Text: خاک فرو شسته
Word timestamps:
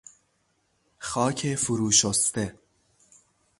خاک 0.99 1.55
فرو 1.55 1.91
شسته 1.91 2.55